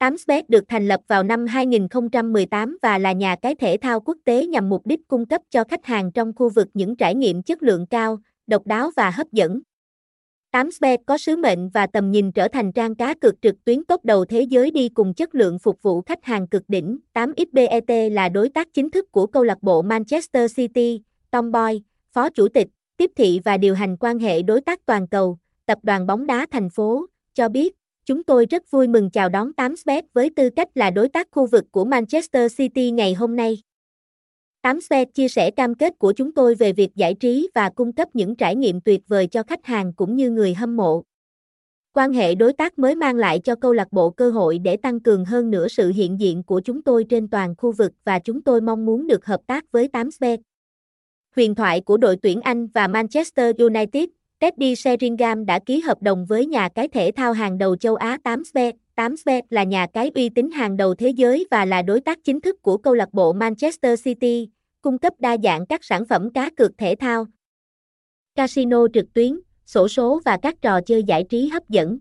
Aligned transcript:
8bet 0.00 0.42
được 0.48 0.64
thành 0.68 0.88
lập 0.88 1.00
vào 1.08 1.22
năm 1.22 1.46
2018 1.46 2.78
và 2.82 2.98
là 2.98 3.12
nhà 3.12 3.36
cái 3.42 3.54
thể 3.54 3.76
thao 3.80 4.00
quốc 4.00 4.16
tế 4.24 4.46
nhằm 4.46 4.68
mục 4.68 4.86
đích 4.86 5.08
cung 5.08 5.26
cấp 5.26 5.42
cho 5.50 5.64
khách 5.64 5.84
hàng 5.84 6.12
trong 6.12 6.32
khu 6.36 6.48
vực 6.48 6.68
những 6.74 6.96
trải 6.96 7.14
nghiệm 7.14 7.42
chất 7.42 7.62
lượng 7.62 7.86
cao, 7.86 8.18
độc 8.46 8.66
đáo 8.66 8.90
và 8.96 9.10
hấp 9.10 9.32
dẫn. 9.32 9.60
8bet 10.52 10.98
có 11.06 11.18
sứ 11.18 11.36
mệnh 11.36 11.68
và 11.68 11.86
tầm 11.86 12.10
nhìn 12.10 12.32
trở 12.32 12.48
thành 12.48 12.72
trang 12.72 12.94
cá 12.94 13.14
cược 13.14 13.42
trực 13.42 13.64
tuyến 13.64 13.84
top 13.84 14.04
đầu 14.04 14.24
thế 14.24 14.42
giới 14.42 14.70
đi 14.70 14.88
cùng 14.88 15.14
chất 15.14 15.34
lượng 15.34 15.58
phục 15.58 15.82
vụ 15.82 16.02
khách 16.02 16.24
hàng 16.24 16.48
cực 16.48 16.62
đỉnh. 16.68 16.98
8xbet 17.14 18.10
là 18.14 18.28
đối 18.28 18.48
tác 18.48 18.68
chính 18.74 18.90
thức 18.90 19.12
của 19.12 19.26
câu 19.26 19.42
lạc 19.42 19.62
bộ 19.62 19.82
Manchester 19.82 20.56
City, 20.56 21.02
Tom 21.30 21.52
Boy, 21.52 21.82
phó 22.12 22.30
chủ 22.30 22.48
tịch, 22.48 22.68
tiếp 22.96 23.10
thị 23.16 23.40
và 23.44 23.56
điều 23.56 23.74
hành 23.74 23.96
quan 23.96 24.18
hệ 24.18 24.42
đối 24.42 24.60
tác 24.60 24.86
toàn 24.86 25.08
cầu, 25.08 25.38
tập 25.66 25.78
đoàn 25.82 26.06
bóng 26.06 26.26
đá 26.26 26.46
thành 26.50 26.70
phố, 26.70 27.06
cho 27.34 27.48
biết, 27.48 27.79
chúng 28.10 28.24
tôi 28.24 28.46
rất 28.46 28.70
vui 28.70 28.88
mừng 28.88 29.10
chào 29.10 29.28
đón 29.28 29.50
8bet 29.56 30.02
với 30.12 30.30
tư 30.36 30.50
cách 30.50 30.68
là 30.74 30.90
đối 30.90 31.08
tác 31.08 31.28
khu 31.30 31.46
vực 31.46 31.64
của 31.70 31.84
Manchester 31.84 32.56
City 32.56 32.90
ngày 32.90 33.14
hôm 33.14 33.36
nay. 33.36 33.62
8bet 34.62 35.06
chia 35.14 35.28
sẻ 35.28 35.50
cam 35.50 35.74
kết 35.74 35.98
của 35.98 36.12
chúng 36.12 36.34
tôi 36.34 36.54
về 36.54 36.72
việc 36.72 36.94
giải 36.94 37.14
trí 37.14 37.48
và 37.54 37.70
cung 37.70 37.92
cấp 37.92 38.08
những 38.14 38.36
trải 38.36 38.56
nghiệm 38.56 38.80
tuyệt 38.80 39.00
vời 39.08 39.26
cho 39.26 39.42
khách 39.42 39.64
hàng 39.64 39.92
cũng 39.92 40.16
như 40.16 40.30
người 40.30 40.54
hâm 40.54 40.76
mộ. 40.76 41.02
Quan 41.92 42.12
hệ 42.12 42.34
đối 42.34 42.52
tác 42.52 42.78
mới 42.78 42.94
mang 42.94 43.16
lại 43.16 43.40
cho 43.44 43.54
câu 43.54 43.72
lạc 43.72 43.92
bộ 43.92 44.10
cơ 44.10 44.30
hội 44.30 44.58
để 44.58 44.76
tăng 44.76 45.00
cường 45.00 45.24
hơn 45.24 45.50
nữa 45.50 45.68
sự 45.68 45.92
hiện 45.92 46.20
diện 46.20 46.42
của 46.42 46.60
chúng 46.60 46.82
tôi 46.82 47.04
trên 47.04 47.28
toàn 47.28 47.54
khu 47.58 47.72
vực 47.72 47.92
và 48.04 48.18
chúng 48.18 48.42
tôi 48.42 48.60
mong 48.60 48.86
muốn 48.86 49.06
được 49.06 49.26
hợp 49.26 49.40
tác 49.46 49.72
với 49.72 49.88
8bet. 49.92 50.38
Huyền 51.36 51.54
thoại 51.54 51.80
của 51.80 51.96
đội 51.96 52.16
tuyển 52.16 52.40
Anh 52.40 52.66
và 52.66 52.88
Manchester 52.88 53.56
United, 53.58 54.04
Teddy 54.40 54.74
Sheringham 54.76 55.46
đã 55.46 55.58
ký 55.58 55.80
hợp 55.80 56.02
đồng 56.02 56.26
với 56.26 56.46
nhà 56.46 56.68
cái 56.68 56.88
thể 56.88 57.10
thao 57.16 57.32
hàng 57.32 57.58
đầu 57.58 57.76
châu 57.76 57.94
Á 57.94 58.18
8bet. 58.24 58.72
8bet 58.96 59.42
là 59.50 59.62
nhà 59.62 59.86
cái 59.92 60.10
uy 60.14 60.28
tín 60.28 60.50
hàng 60.50 60.76
đầu 60.76 60.94
thế 60.94 61.08
giới 61.08 61.46
và 61.50 61.64
là 61.64 61.82
đối 61.82 62.00
tác 62.00 62.18
chính 62.24 62.40
thức 62.40 62.62
của 62.62 62.76
câu 62.76 62.94
lạc 62.94 63.12
bộ 63.12 63.32
Manchester 63.32 64.02
City, 64.04 64.48
cung 64.82 64.98
cấp 64.98 65.12
đa 65.18 65.36
dạng 65.42 65.66
các 65.66 65.84
sản 65.84 66.06
phẩm 66.06 66.32
cá 66.32 66.50
cược 66.50 66.78
thể 66.78 66.94
thao, 66.94 67.26
casino 68.34 68.86
trực 68.94 69.12
tuyến, 69.12 69.40
sổ 69.66 69.88
số 69.88 70.20
và 70.24 70.38
các 70.42 70.62
trò 70.62 70.80
chơi 70.80 71.02
giải 71.02 71.24
trí 71.28 71.48
hấp 71.48 71.68
dẫn. 71.68 71.98